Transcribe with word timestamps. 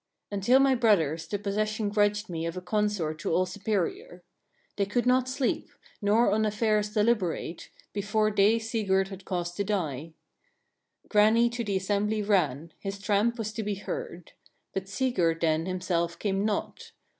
3. 0.31 0.37
Until 0.37 0.59
my 0.59 0.73
brothers 0.73 1.27
the 1.27 1.37
possession 1.37 1.89
grudged 1.89 2.27
me 2.27 2.47
of 2.47 2.57
a 2.57 2.61
consort 2.61 3.19
to 3.19 3.31
all 3.31 3.45
superior. 3.45 4.23
They 4.75 4.87
could 4.87 5.05
not 5.05 5.29
sleep, 5.29 5.69
nor 6.01 6.31
on 6.31 6.43
affairs 6.43 6.91
deliberate, 6.95 7.69
before 7.93 8.31
they 8.31 8.57
Sigurd 8.57 9.09
had 9.09 9.25
caused 9.25 9.57
to 9.57 9.63
die. 9.63 10.13
4. 11.03 11.09
Grani 11.09 11.49
to 11.51 11.63
the 11.63 11.77
assembly 11.77 12.23
ran, 12.23 12.73
his 12.79 12.97
tramp 12.97 13.37
was 13.37 13.53
to 13.53 13.61
be 13.61 13.75
heard; 13.75 14.31
but 14.73 14.89
Sigurd 14.89 15.39
then 15.41 15.67
himself 15.67 16.17
came 16.17 16.43
not. 16.45 16.93